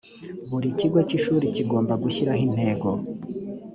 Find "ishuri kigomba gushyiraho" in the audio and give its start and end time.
1.17-2.41